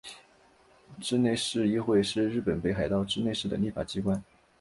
[0.99, 4.19] 稚内市议会是日本北海道稚内市的立法机关。